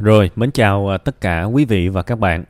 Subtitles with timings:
[0.00, 2.44] Rồi, mến chào à, tất cả quý vị và các bạn.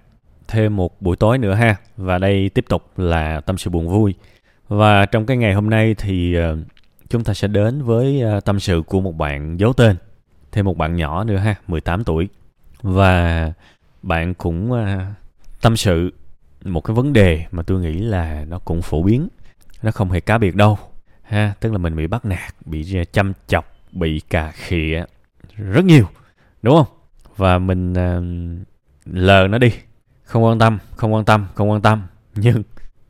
[0.49, 1.77] Thêm một buổi tối nữa ha.
[1.97, 4.15] Và đây tiếp tục là tâm sự buồn vui.
[4.69, 6.53] Và trong cái ngày hôm nay thì à,
[7.09, 9.97] chúng ta sẽ đến với à, tâm sự của một bạn giấu tên.
[10.53, 12.29] Thêm một bạn nhỏ nữa ha, 18 tuổi.
[12.83, 13.53] Và
[14.03, 14.87] bạn cũng
[15.63, 16.13] tâm sự
[16.65, 19.29] một cái vấn đề mà tôi nghĩ là nó cũng phổ biến.
[19.83, 20.79] Nó không hề cá biệt đâu.
[21.23, 25.05] Ha, tức là mình bị bắt nạt, bị chăm chọc, bị cà khịa
[25.57, 26.07] rất nhiều.
[26.63, 27.00] Đúng không?
[27.37, 28.25] Và mình à, uh,
[29.07, 29.73] lờ nó đi.
[30.23, 32.03] Không quan tâm không quan tâm không quan tâm.
[32.35, 32.63] Nhưng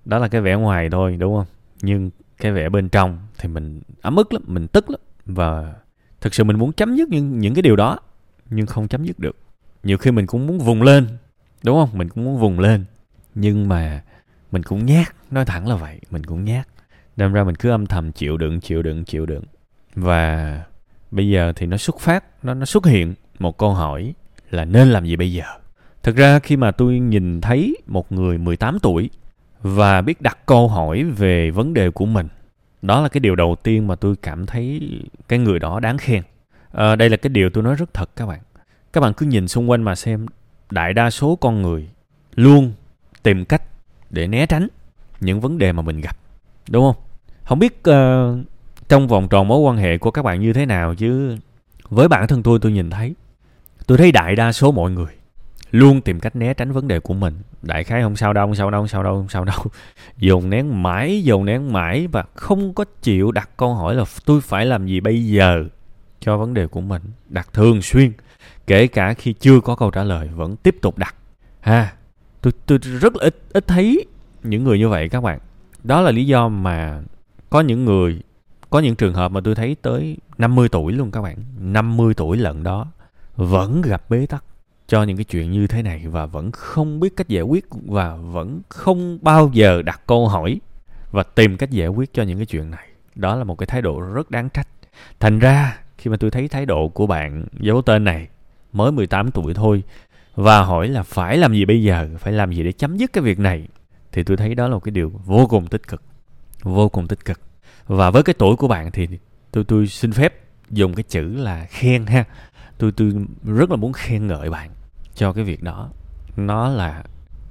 [0.05, 1.47] đó là cái vẻ ngoài thôi đúng không?
[1.83, 5.01] Nhưng cái vẻ bên trong thì mình ấm ức lắm mình tức lắm.
[5.27, 5.75] Và
[6.20, 7.98] thực sự mình muốn chấm dứt những những cái điều đó
[8.51, 9.37] nhưng không chấm dứt được.
[9.83, 11.06] Nhiều khi mình cũng muốn vùng lên
[11.64, 11.98] đúng không?
[11.98, 12.84] Mình cũng muốn vùng lên.
[13.34, 14.02] Nhưng mà
[14.52, 16.69] mình cũng nhát nói thẳng là vậy mình cũng nhát.
[17.16, 19.45] Đâm ra mình cứ âm thầm chịu đựng chịu đựng chịu đựng.
[19.95, 20.64] Và
[21.11, 24.14] bây giờ thì nó xuất phát nó nó xuất hiện một câu hỏi
[24.50, 25.44] là nên làm gì bây giờ.
[26.02, 29.10] Thực ra khi mà tôi nhìn thấy một người 18 tuổi
[29.62, 32.28] và biết đặt câu hỏi về vấn đề của mình,
[32.82, 34.80] đó là cái điều đầu tiên mà tôi cảm thấy
[35.28, 36.22] cái người đó đáng khen.
[36.72, 38.41] À, đây là cái điều tôi nói rất thật các bạn.
[38.92, 40.27] Các bạn cứ nhìn xung quanh mà xem,
[40.70, 41.88] đại đa số con người
[42.34, 42.72] luôn
[43.22, 43.62] tìm cách
[44.10, 44.69] để né tránh
[45.20, 46.16] những vấn đề mà mình gặp.
[46.70, 47.02] Đúng không?
[47.44, 48.47] Không biết uh,
[48.88, 51.36] trong vòng tròn mối quan hệ của các bạn như thế nào chứ
[51.88, 53.14] với bản thân tôi tôi nhìn thấy
[53.91, 55.12] tôi thấy đại đa số mọi người
[55.70, 57.38] luôn tìm cách né tránh vấn đề của mình.
[57.62, 59.58] Đại khái không sao đâu, không sao đâu, không sao đâu, không sao đâu.
[60.19, 64.41] Dồn nén mãi, dồn nén mãi và không có chịu đặt câu hỏi là tôi
[64.41, 65.64] phải làm gì bây giờ
[66.20, 67.02] cho vấn đề của mình.
[67.28, 68.12] Đặt thường xuyên,
[68.66, 71.14] kể cả khi chưa có câu trả lời, vẫn tiếp tục đặt.
[71.60, 71.92] Ha,
[72.41, 74.06] tôi tôi rất là ít ít thấy
[74.42, 75.38] những người như vậy các bạn.
[75.84, 77.02] Đó là lý do mà
[77.50, 78.20] có những người,
[78.70, 81.36] có những trường hợp mà tôi thấy tới 50 tuổi luôn các bạn.
[81.58, 82.86] 50 tuổi lận đó
[83.41, 84.44] vẫn gặp bế tắc
[84.86, 88.14] cho những cái chuyện như thế này và vẫn không biết cách giải quyết và
[88.16, 90.60] vẫn không bao giờ đặt câu hỏi
[91.10, 92.88] và tìm cách giải quyết cho những cái chuyện này.
[93.15, 94.69] Đó là một cái thái độ rất đáng trách.
[95.20, 98.28] Thành ra, khi mà tôi thấy thái độ của bạn giấu tên này,
[98.72, 99.82] mới 18 tuổi thôi,
[100.34, 103.25] và hỏi là phải làm gì bây giờ, phải làm gì để chấm dứt cái
[103.25, 103.69] việc này,
[104.12, 106.03] thì tôi thấy đó là một cái điều vô cùng tích cực.
[106.62, 107.41] Vô cùng tích cực.
[107.86, 109.09] Và với cái tuổi của bạn thì
[109.50, 110.34] tôi tôi xin phép
[110.70, 112.25] dùng cái chữ là khen ha
[112.80, 113.12] tôi tôi
[113.44, 114.70] rất là muốn khen ngợi bạn
[115.14, 115.91] cho cái việc đó.
[116.36, 117.04] Nó là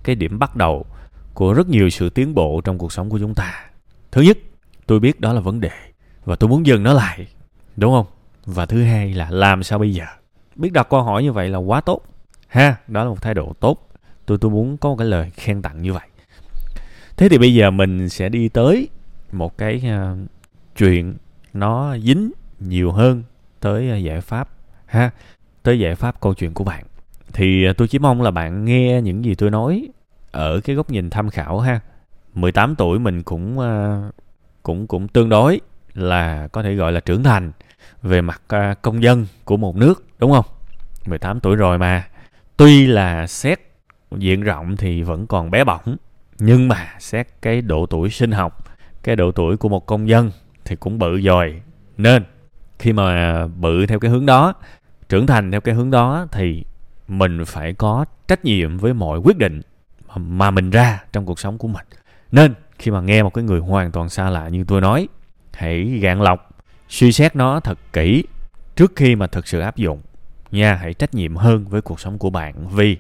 [0.04, 0.86] cái điểm bắt đầu
[1.34, 3.66] của rất nhiều sự tiến bộ trong cuộc sống của chúng ta.
[4.12, 4.38] Thứ nhất
[4.88, 5.72] tôi biết đó là vấn đề
[6.26, 7.28] và tôi muốn dừng nó lại
[7.76, 8.06] đúng không?
[8.46, 10.06] Và thứ hai là làm sao bây giờ?
[10.56, 12.02] Biết đặt câu hỏi như vậy là quá tốt.
[12.48, 13.90] Ha đó là một thái độ tốt.
[14.26, 16.08] Tôi tôi muốn có một cái lời khen tặng như vậy.
[17.18, 18.88] Thế thì bây giờ mình sẽ đi tới
[19.32, 20.18] một cái uh,
[20.78, 21.18] chuyện
[21.54, 23.24] nó dính nhiều hơn
[23.60, 24.50] tới uh, giải pháp
[24.90, 25.12] ha
[25.64, 26.84] tới giải pháp câu chuyện của bạn.
[27.34, 29.88] Thì à, tôi chỉ mong là bạn nghe những gì tôi nói
[30.32, 31.80] ở cái góc nhìn tham khảo ha.
[32.34, 34.16] 18 tuổi mình cũng uh,
[34.64, 35.62] cũng cũng tương đối
[35.94, 37.52] là có thể gọi là trưởng thành
[38.02, 40.46] về mặt uh, công dân của một nước đúng không?
[41.06, 42.08] 18 tuổi rồi mà.
[42.58, 43.60] Tuy là xét
[44.12, 45.98] diện rộng thì vẫn còn bé bỏng
[46.40, 48.66] nhưng mà xét cái độ tuổi sinh học
[49.04, 50.32] cái độ tuổi của một công dân
[50.66, 51.62] thì cũng bự rồi
[51.98, 52.24] nên
[52.80, 54.54] khi mà bự theo cái hướng đó
[55.10, 56.64] trưởng thành theo cái hướng đó thì
[57.08, 59.62] mình phải có trách nhiệm với mọi quyết định
[60.16, 61.86] mà mình ra trong cuộc sống của mình.
[62.32, 65.08] Nên khi mà nghe một cái người hoàn toàn xa lạ như tôi nói,
[65.54, 66.50] hãy gạn lọc,
[66.90, 68.24] suy xét nó thật kỹ
[68.76, 70.02] trước khi mà thực sự áp dụng.
[70.52, 72.98] Nha, hãy trách nhiệm hơn với cuộc sống của bạn vì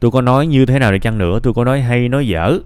[0.00, 2.58] tôi có nói như thế nào đi chăng nữa, tôi có nói hay, nói dở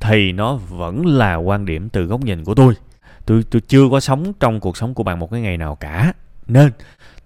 [0.00, 2.74] thì nó vẫn là quan điểm từ góc nhìn của tôi.
[3.26, 6.12] Tôi tôi chưa có sống trong cuộc sống của bạn một cái ngày nào cả
[6.48, 6.72] nên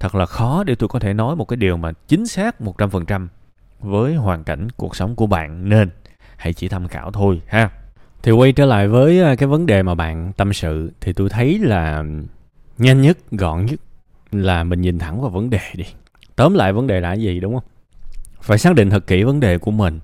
[0.00, 3.26] thật là khó để tôi có thể nói một cái điều mà chính xác 100%
[3.80, 5.90] với hoàn cảnh cuộc sống của bạn nên
[6.36, 7.70] hãy chỉ tham khảo thôi ha.
[8.22, 11.28] Thì quay trở lại với à, cái vấn đề mà bạn tâm sự thì tôi
[11.28, 12.04] thấy là
[12.78, 13.80] nhanh nhất, gọn nhất
[14.32, 15.84] là mình nhìn thẳng vào vấn đề đi.
[16.36, 17.64] Tóm lại vấn đề là gì đúng không?
[18.40, 20.00] Phải xác định thật kỹ vấn đề của mình.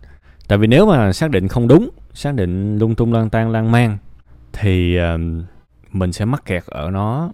[0.49, 3.73] Tại vì nếu mà xác định không đúng, xác định lung tung lang tan lang
[3.73, 3.99] mang
[4.53, 5.17] thì à,
[5.93, 7.31] mình sẽ mắc kẹt ở nó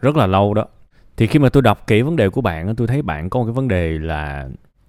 [0.00, 0.64] rất là lâu đó
[1.16, 3.46] thì khi mà tôi đọc kỹ vấn đề của bạn tôi thấy bạn có một
[3.46, 4.48] cái vấn đề là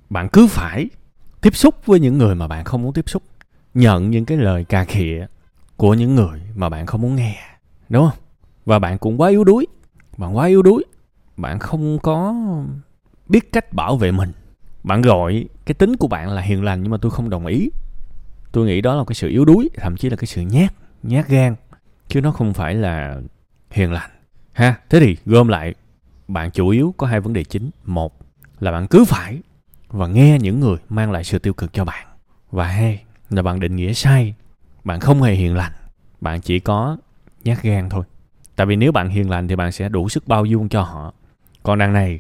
[0.10, 0.90] bạn cứ phải
[1.42, 3.24] tiếp xúc với những người mà bạn không muốn tiếp xúc.
[3.74, 5.26] Nhận những cái lời cà khịa
[5.78, 7.36] của những người mà bạn không muốn nghe,
[7.90, 8.20] đúng không?
[8.66, 9.68] Và bạn cũng quá yếu đuối,
[10.18, 10.84] bạn quá yếu đuối,
[11.38, 12.36] bạn không có
[13.30, 14.32] biết cách bảo vệ mình.
[14.84, 17.70] Bạn gọi cái tính của bạn là hiền lành nhưng mà tôi không đồng ý.
[18.52, 20.74] Tôi nghĩ đó là cái sự yếu đuối, thậm chí là cái sự nhát
[21.04, 21.56] nhát gan,
[22.08, 23.22] chứ nó không phải là
[23.72, 24.12] hiền lành.
[24.54, 25.74] Ha, thế thì gom lại
[26.34, 27.70] bạn chủ yếu có hai vấn đề chính.
[27.86, 28.20] Một
[28.60, 29.40] là bạn cứ phải
[29.88, 32.08] và nghe những người mang lại sự tiêu cực cho bạn.
[32.52, 34.36] Và hai là bạn định nghĩa sai.
[34.84, 35.72] Bạn không hề hiền lành.
[36.22, 36.98] Bạn chỉ có
[37.44, 38.04] nhát gan thôi.
[38.56, 41.14] Tại vì nếu bạn hiền lành thì bạn sẽ đủ sức bao dung cho họ.
[41.64, 42.20] Còn đằng này,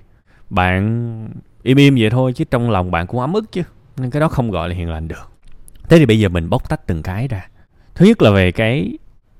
[0.49, 1.29] bạn
[1.63, 3.63] im im vậy thôi chứ trong lòng bạn cũng ấm ức chứ.
[3.97, 5.31] Nên cái đó không gọi là hiền lành được.
[5.89, 7.47] Thế thì bây giờ mình bóc tách từng cái ra.
[7.95, 8.97] Thứ nhất là về cái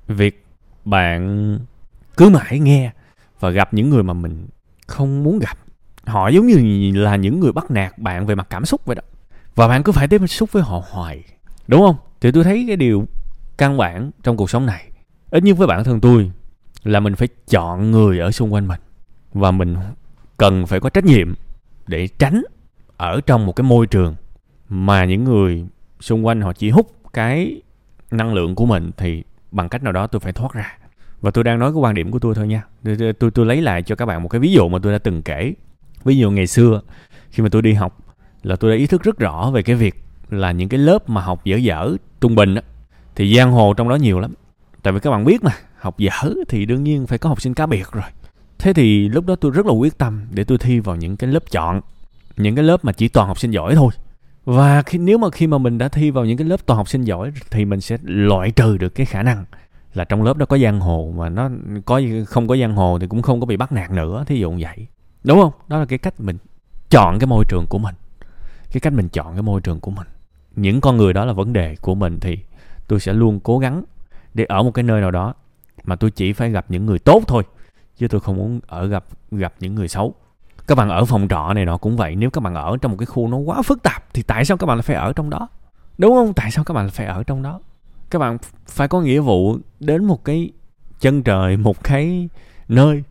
[0.08, 0.44] việc
[0.84, 1.58] bạn
[2.16, 2.92] cứ mãi nghe
[3.40, 4.46] và gặp những người mà mình
[4.86, 5.58] không muốn gặp.
[6.04, 9.02] Họ giống như là những người bắt nạt bạn về mặt cảm xúc vậy đó.
[9.54, 11.24] Và bạn cứ phải tiếp xúc với họ hoài,
[11.66, 11.96] đúng không?
[12.20, 13.06] Thì tôi thấy cái điều
[13.58, 14.90] căn bản trong cuộc sống này,
[15.30, 16.30] ít nhất với bản thân tôi,
[16.84, 18.80] là mình phải chọn người ở xung quanh mình.
[19.32, 19.76] Và mình
[20.36, 21.34] cần phải có trách nhiệm
[21.86, 22.42] để tránh
[22.96, 24.14] ở trong một cái môi trường
[24.68, 25.64] mà những người
[26.00, 27.62] xung quanh họ chỉ hút cái
[28.10, 30.76] năng lượng của mình thì bằng cách nào đó tôi phải thoát ra
[31.24, 32.62] và tôi đang nói cái quan điểm của tôi thôi nha.
[32.84, 34.98] Tôi, tôi, tôi lấy lại cho các bạn một cái ví dụ mà tôi đã
[34.98, 35.54] từng kể.
[36.04, 36.80] Ví dụ ngày xưa
[37.30, 37.98] khi mà tôi đi học
[38.42, 39.94] là tôi đã ý thức rất rõ về cái việc
[40.30, 42.62] là những cái lớp mà học dở dở trung bình á
[43.16, 44.34] thì giang hồ trong đó nhiều lắm.
[44.82, 47.54] Tại vì các bạn biết mà học dở thì đương nhiên phải có học sinh
[47.54, 48.04] cá biệt rồi.
[48.58, 51.30] Thế thì lúc đó tôi rất là quyết tâm để tôi thi vào những cái
[51.30, 51.80] lớp chọn
[52.36, 53.92] những cái lớp mà chỉ toàn học sinh giỏi thôi.
[54.44, 56.88] Và khi nếu mà khi mà mình đã thi vào những cái lớp toàn học
[56.88, 59.44] sinh giỏi thì mình sẽ loại trừ được cái khả năng
[59.94, 61.50] là trong lớp đó có giang hồ mà nó
[61.84, 64.50] có không có giang hồ thì cũng không có bị bắt nạt nữa, thí dụ
[64.50, 64.86] như vậy.
[65.24, 65.52] Đúng không?
[65.68, 66.38] Đó là cái cách mình
[66.90, 67.94] chọn cái môi trường của mình.
[68.72, 70.06] Cái cách mình chọn cái môi trường của mình.
[70.56, 72.38] Những con người đó là vấn đề của mình thì
[72.88, 73.84] tôi sẽ luôn cố gắng
[74.34, 75.34] để ở một cái nơi nào đó
[75.84, 77.42] mà tôi chỉ phải gặp những người tốt thôi,
[77.96, 80.14] chứ tôi không muốn ở gặp gặp những người xấu.
[80.66, 82.96] Các bạn ở phòng trọ này nọ cũng vậy, nếu các bạn ở trong một
[83.00, 85.30] cái khu nó quá phức tạp thì tại sao các bạn lại phải ở trong
[85.30, 85.48] đó?
[85.98, 86.32] Đúng không?
[86.34, 87.60] Tại sao các bạn lại phải ở trong đó?
[88.14, 90.50] Các bạn phải có nghĩa vụ đến một cái
[91.00, 92.28] chân trời một cái
[92.68, 93.02] nơi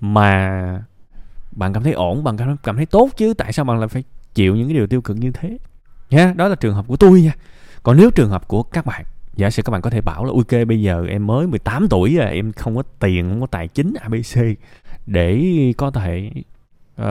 [0.00, 0.82] mà
[1.52, 3.34] bạn cảm thấy ổn bạn cảm, cảm thấy tốt chứ.
[3.34, 5.58] Tại sao bạn lại phải chịu những cái điều tiêu cực như thế?
[6.10, 7.32] Nha đó là trường hợp của tôi nha.
[7.82, 9.04] Còn nếu trường hợp của các bạn
[9.36, 12.14] giả sử các bạn có thể bảo là ok bây giờ em mới 18 tuổi
[12.14, 14.40] rồi em không có tiền không có tài chính abc
[15.06, 15.44] để
[15.76, 16.30] có thể
[17.02, 17.06] uh,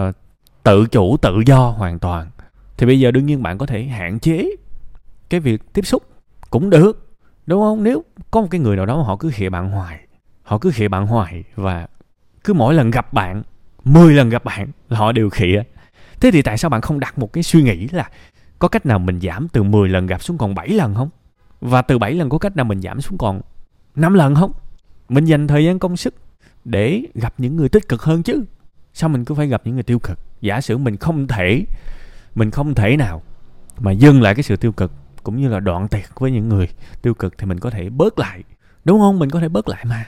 [0.63, 2.27] tự chủ tự do hoàn toàn.
[2.77, 4.49] Thì bây giờ đương nhiên bạn có thể hạn chế
[5.29, 6.03] cái việc tiếp xúc
[6.49, 7.06] cũng được
[7.47, 7.83] đúng không?
[7.83, 9.99] Nếu có một cái người nào đó họ cứ khịa bạn hoài,
[10.43, 11.87] họ cứ khịa bạn hoài và
[12.43, 13.43] cứ mỗi lần gặp bạn
[13.83, 15.63] 10 lần gặp bạn là họ đều khịa.
[16.21, 18.09] Thế thì tại sao bạn không đặt một cái suy nghĩ là
[18.59, 21.09] có cách nào mình giảm từ 10 lần gặp xuống còn 7 lần không?
[21.61, 23.41] Và từ 7 lần có cách nào mình giảm xuống còn
[23.95, 24.51] 5 lần không?
[25.09, 26.15] Mình dành thời gian công sức
[26.65, 28.43] để gặp những người tích cực hơn chứ.
[28.93, 30.19] Sao mình cứ phải gặp những người tiêu cực?
[30.41, 31.65] Giả sử mình không thể,
[32.35, 33.21] mình không thể nào
[33.79, 34.91] mà dừng lại cái sự tiêu cực
[35.27, 36.67] cũng như là đoạn tuyệt với những người
[37.01, 38.43] tiêu cực thì mình có thể bớt lại.
[38.85, 39.19] Đúng không?
[39.19, 40.05] Mình có thể bớt lại mà.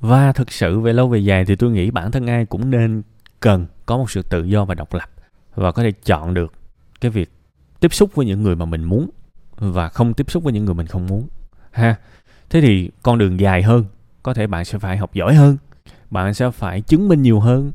[0.00, 3.02] Và thực sự về lâu về dài thì tôi nghĩ bản thân ai cũng nên
[3.40, 5.10] cần có một sự tự do và độc lập
[5.54, 6.52] và có thể chọn được
[7.00, 7.30] cái việc
[7.80, 9.10] tiếp xúc với những người mà mình muốn
[9.56, 11.28] và không tiếp xúc với những người mình không muốn,
[11.72, 11.96] ha.
[12.50, 13.84] Thế thì con đường dài hơn,
[14.22, 15.56] có thể bạn sẽ phải học giỏi hơn,
[16.10, 17.72] bạn sẽ phải chứng minh nhiều hơn,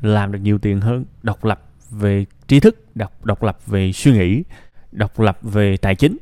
[0.00, 4.12] làm được nhiều tiền hơn, độc lập về tri thức, độc độc lập về suy
[4.12, 4.42] nghĩ,
[4.92, 6.16] độc lập về tài chính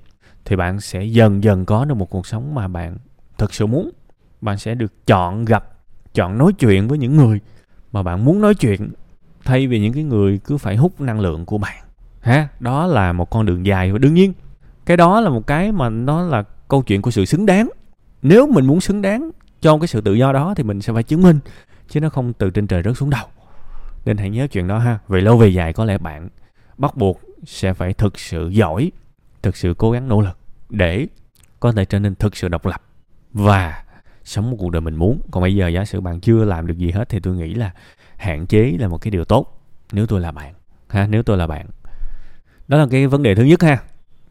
[0.49, 2.97] thì bạn sẽ dần dần có được một cuộc sống mà bạn
[3.39, 3.91] thực sự muốn.
[4.41, 5.65] Bạn sẽ được chọn gặp,
[6.15, 7.41] chọn nói chuyện với những người
[7.93, 8.91] mà bạn muốn nói chuyện,
[9.45, 11.85] thay vì những cái người cứ phải hút năng lượng của bạn.
[12.21, 14.33] Ha, đó là một con đường dài và đương nhiên.
[14.87, 17.69] Cái đó là một cái mà nó là câu chuyện của sự xứng đáng.
[18.23, 19.31] Nếu mình muốn xứng đáng
[19.61, 21.39] cho cái sự tự do đó thì mình sẽ phải chứng minh,
[21.89, 23.27] chứ nó không từ trên trời rớt xuống đầu.
[24.05, 24.99] Nên hãy nhớ chuyện đó ha.
[25.09, 26.29] Về lâu về dài có lẽ bạn
[26.79, 28.91] bắt buộc sẽ phải thực sự giỏi,
[29.43, 30.38] thực sự cố gắng nỗ lực
[30.71, 31.07] để
[31.61, 32.83] có thể trở nên thực sự độc lập
[33.33, 33.85] và
[34.25, 35.21] sống một cuộc đời mình muốn.
[35.31, 37.71] Còn bây giờ giả sử bạn chưa làm được gì hết thì tôi nghĩ là
[38.17, 40.55] hạn chế là một cái điều tốt nếu tôi là bạn,
[40.89, 41.67] ha, nếu tôi là bạn.
[42.69, 43.79] Đó là cái vấn đề thứ nhất ha.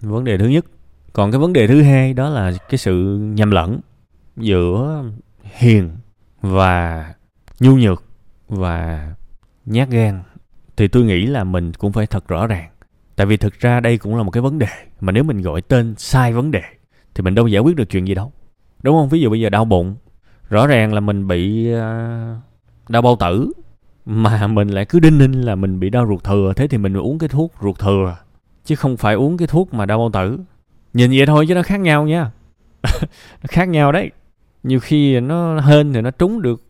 [0.01, 0.65] Vấn đề thứ nhất.
[1.13, 3.79] Còn cái vấn đề thứ hai đó là cái sự nhầm lẫn
[4.37, 5.03] giữa
[5.43, 5.89] hiền
[6.41, 7.05] và
[7.59, 8.03] nhu nhược
[8.47, 9.07] và
[9.65, 10.23] nhát gan.
[10.75, 12.69] Thì tôi nghĩ là mình cũng phải thật rõ ràng
[13.17, 14.67] tại vì thực ra đây cũng là một cái vấn đề,
[14.99, 16.61] mà nếu mình gọi tên sai vấn đề,
[17.15, 18.31] thì mình đâu giải quyết được chuyện gì đâu.
[18.83, 19.09] Đúng không?
[19.09, 19.95] Ví dụ bây giờ đau bụng,
[20.49, 22.35] rõ ràng là mình bị à,
[22.89, 23.51] đau bao tử,
[24.05, 26.97] mà mình lại cứ đinh ninh là mình bị đau ruột thừa, thế thì mình
[26.97, 28.17] uống cái thuốc ruột thừa,
[28.65, 30.39] chứ không phải uống cái thuốc mà đau bao tử.
[30.93, 32.31] Nhìn vậy thôi chứ nó khác nhau nha.
[33.41, 34.11] Nó khác nhau đấy.
[34.63, 36.63] Nhiều khi nó hên thì nó trúng được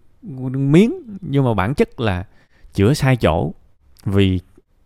[0.51, 2.25] miếng, nhưng mà bản chất là
[2.73, 3.53] chữa sai chỗ,
[4.05, 4.39] vì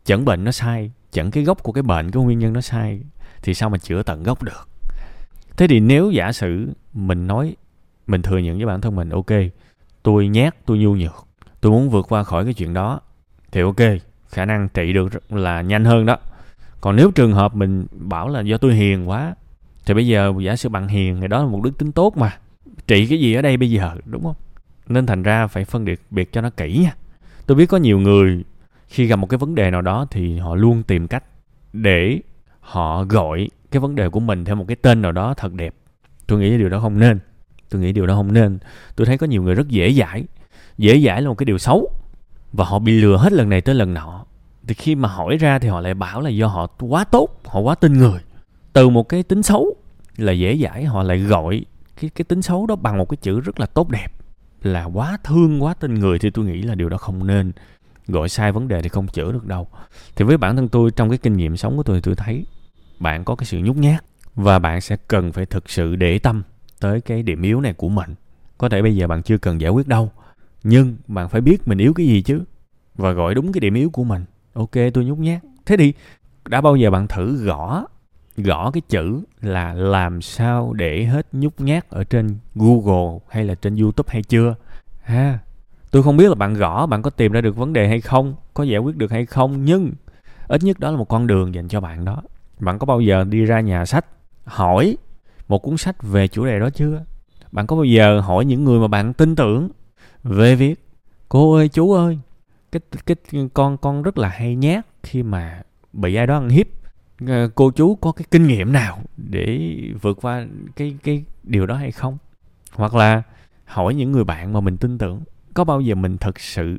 [0.04, 3.02] chẩn bệnh nó sai chẩn cái gốc của cái bệnh, cái nguyên nhân nó sai,
[3.42, 4.70] thì sao mà chữa tận gốc được?
[5.58, 7.56] Thế thì nếu giả sử mình nói,
[8.08, 9.32] mình thừa nhận với bản thân mình, ok,
[10.04, 11.28] tôi nhát, tôi nhu nhược,
[11.62, 13.00] tôi muốn vượt qua khỏi cái chuyện đó,
[13.52, 13.82] thì ok,
[14.30, 16.18] khả năng trị được là nhanh hơn đó.
[16.82, 19.36] Còn nếu trường hợp mình bảo là do tôi hiền quá,
[19.86, 22.38] thì bây giờ giả sử bạn hiền thì đó là một đức tính tốt mà,
[22.88, 24.36] trị cái gì ở đây bây giờ đúng không?
[24.88, 26.96] Nên thành ra phải phân biệt biệt cho nó kỹ nha.
[27.46, 28.44] Tôi biết có nhiều người
[28.92, 31.24] khi gặp một cái vấn đề nào đó thì họ luôn tìm cách
[31.74, 32.20] để
[32.60, 35.76] họ gọi cái vấn đề của mình theo một cái tên nào đó thật đẹp.
[36.28, 37.20] Tôi nghĩ điều đó không nên.
[37.70, 38.60] Tôi nghĩ điều đó không nên.
[38.96, 40.24] Tôi thấy có nhiều người rất dễ dãi.
[40.78, 41.92] Dễ dãi là một cái điều xấu.
[42.54, 44.26] Và họ bị lừa hết lần này tới lần nọ.
[44.68, 47.60] Thì khi mà hỏi ra thì họ lại bảo là do họ quá tốt, họ
[47.60, 48.20] quá tin người.
[48.74, 49.76] Từ một cái tính xấu
[50.18, 51.66] là dễ dãi, họ lại gọi
[52.02, 54.08] cái cái tính xấu đó bằng một cái chữ rất là tốt đẹp.
[54.62, 57.52] Là quá thương, quá tin người thì tôi nghĩ là điều đó không nên
[58.08, 59.68] gọi sai vấn đề thì không chữa được đâu.
[60.16, 62.46] Thì với bản thân tôi, trong cái kinh nghiệm sống của tôi tôi thấy
[63.00, 64.04] bạn có cái sự nhút nhát
[64.36, 66.44] và bạn sẽ cần phải thực sự để tâm
[66.80, 68.16] tới cái điểm yếu này của mình.
[68.58, 70.12] Có thể bây giờ bạn chưa cần giải quyết đâu,
[70.64, 72.42] nhưng bạn phải biết mình yếu cái gì chứ
[72.96, 74.26] và gọi đúng cái điểm yếu của mình.
[74.54, 75.42] Ok, tôi nhút nhát.
[75.66, 75.94] Thế thì
[76.46, 77.86] đã bao giờ bạn thử gõ
[78.38, 83.56] gõ cái chữ là làm sao để hết nhút nhát ở trên google hay là
[83.56, 84.56] trên youtube hay chưa?
[85.04, 85.40] Ha
[85.92, 88.36] tôi không biết là bạn gõ, bạn có tìm ra được vấn đề hay không,
[88.54, 89.92] có giải quyết được hay không, nhưng
[90.48, 92.22] ít nhất đó là một con đường dành cho bạn đó.
[92.60, 94.06] Bạn có bao giờ đi ra nhà sách,
[94.44, 94.98] hỏi
[95.48, 97.04] một cuốn sách về chủ đề đó chưa?
[97.52, 99.70] Bạn có bao giờ hỏi những người mà bạn tin tưởng
[100.24, 100.86] về việc,
[101.30, 102.20] cô ơi, chú ơi,
[102.72, 103.16] cái cái
[103.54, 105.62] con con rất là hay nhát khi mà
[105.94, 106.68] bị ai đó ăn hiếp
[107.28, 110.46] ờ, cô chú có cái kinh nghiệm nào để vượt qua
[110.76, 112.18] cái cái điều đó hay không?
[112.74, 113.24] Hoặc là
[113.66, 115.22] hỏi những người bạn mà mình tin tưởng
[115.54, 116.78] có bao giờ mình thật sự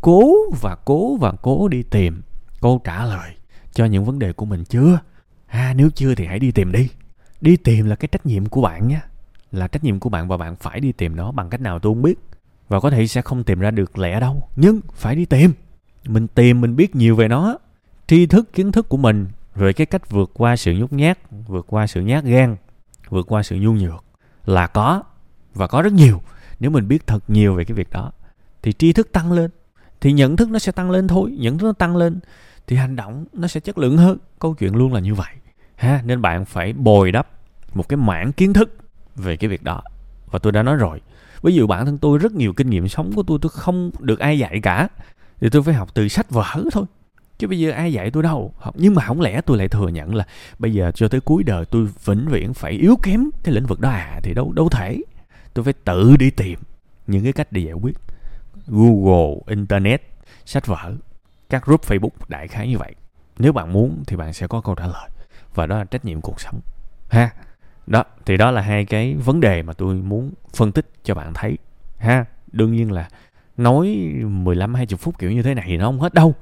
[0.00, 2.22] cố và cố và cố đi tìm?
[2.60, 3.34] Câu trả lời
[3.72, 5.00] cho những vấn đề của mình chưa?
[5.46, 6.88] À nếu chưa thì hãy đi tìm đi.
[7.40, 9.00] Đi tìm là cái trách nhiệm của bạn nhé.
[9.52, 11.94] Là trách nhiệm của bạn và bạn phải đi tìm nó bằng cách nào tôi
[11.94, 12.18] không biết.
[12.68, 15.52] Và có thể sẽ không tìm ra được lẽ đâu, nhưng phải đi tìm.
[16.06, 17.58] Mình tìm, mình biết nhiều về nó.
[18.06, 21.66] Tri thức, kiến thức của mình về cái cách vượt qua sự nhút nhát, vượt
[21.68, 22.56] qua sự nhát gan,
[23.08, 24.04] vượt qua sự nhu nhược
[24.44, 25.02] là có
[25.54, 26.20] và có rất nhiều
[26.60, 28.12] nếu mình biết thật nhiều về cái việc đó,
[28.62, 29.50] thì tri thức tăng lên,
[30.00, 31.36] thì nhận thức nó sẽ tăng lên thôi.
[31.38, 32.20] Nhận thức nó tăng lên,
[32.66, 34.18] thì hành động nó sẽ chất lượng hơn.
[34.38, 35.34] Câu chuyện luôn là như vậy,
[35.76, 36.02] ha?
[36.04, 37.28] Nên bạn phải bồi đắp
[37.74, 38.76] một cái mảng kiến thức
[39.16, 39.82] về cái việc đó.
[40.30, 41.00] Và tôi đã nói rồi,
[41.42, 44.18] ví dụ bản thân tôi rất nhiều kinh nghiệm sống của tôi tôi không được
[44.18, 44.88] ai dạy cả,
[45.40, 46.84] thì tôi phải học từ sách vở thôi.
[47.38, 48.54] Chứ bây giờ ai dạy tôi đâu.
[48.58, 50.26] Học, nhưng mà không lẽ tôi lại thừa nhận là
[50.58, 53.80] bây giờ cho tới cuối đời tôi vĩnh viễn phải yếu kém cái lĩnh vực
[53.80, 54.20] đó à?
[54.22, 54.98] Thì đâu đâu thể
[55.54, 56.58] tôi phải tự đi tìm
[57.06, 57.96] những cái cách để giải quyết.
[58.66, 60.02] Google, internet,
[60.44, 60.94] sách vở,
[61.50, 62.94] các group facebook, đại khái như vậy.
[63.38, 65.10] Nếu bạn muốn thì bạn sẽ có câu trả lời.
[65.54, 66.60] Và đó là trách nhiệm cuộc sống.
[67.08, 67.30] Ha?
[67.86, 71.34] Đó, thì đó là hai cái vấn đề mà tôi muốn phân tích cho bạn
[71.34, 71.58] thấy.
[71.98, 72.24] Ha?
[72.52, 73.08] Đương nhiên là
[73.56, 73.86] nói
[74.24, 76.34] 15 20 phút kiểu như thế này thì nó không hết đâu.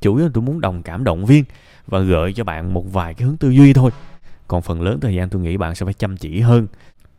[0.00, 1.44] Chủ yếu là tôi muốn đồng cảm động viên
[1.86, 3.90] và gợi cho bạn một vài cái hướng tư duy thôi.
[4.48, 6.66] Còn phần lớn thời gian tôi nghĩ bạn sẽ phải chăm chỉ hơn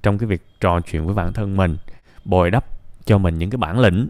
[0.04, 1.78] trong cái việc trò chuyện với bản thân mình,
[2.26, 2.66] bồi đắp
[3.06, 4.08] cho mình những cái bản lĩnh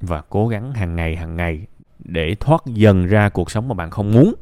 [0.00, 1.66] và cố gắng hàng ngày hàng ngày
[1.98, 4.34] để thoát dần ra cuộc sống mà bạn không muốn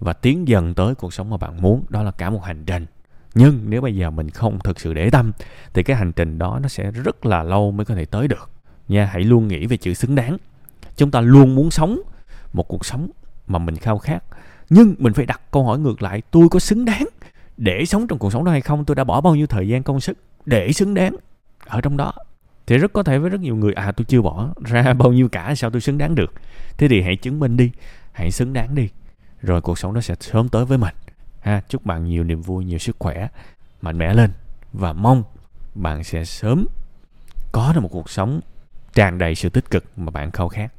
[0.00, 1.84] và tiến dần tới cuộc sống mà bạn muốn.
[1.88, 2.86] Đó là cả một hành trình.
[3.34, 5.32] Nhưng nếu bây giờ mình không thực sự để tâm,
[5.74, 8.50] thì cái hành trình đó nó sẽ rất là lâu mới có thể tới được.
[8.88, 10.36] Nha, hãy luôn nghĩ về chữ xứng đáng.
[10.96, 12.00] Chúng ta luôn muốn sống
[12.52, 13.10] một cuộc sống
[13.46, 14.24] mà mình khao khát,
[14.70, 17.08] nhưng mình phải đặt câu hỏi ngược lại, tôi có xứng đáng
[17.56, 18.84] để sống trong cuộc sống đó hay không?
[18.84, 21.16] Tôi đã bỏ bao nhiêu thời gian, công sức để xứng đáng
[21.66, 22.12] ở trong đó.
[22.66, 25.28] Thì rất có thể với rất nhiều người à tôi chưa bỏ ra bao nhiêu
[25.28, 26.32] cả, sao tôi xứng đáng được?
[26.78, 27.70] Thế thì hãy chứng minh đi,
[28.12, 28.88] hãy xứng đáng đi,
[29.42, 30.94] rồi cuộc sống nó sẽ sớm tới với mình.
[31.40, 33.28] Ha, chúc bạn nhiều niềm vui, nhiều sức khỏe,
[33.82, 34.30] mạnh mẽ lên,
[34.72, 35.22] và mong
[35.74, 36.66] bạn sẽ sớm
[37.52, 38.40] có được một cuộc sống
[38.94, 40.72] tràn đầy sự tích cực mà bạn khao khát.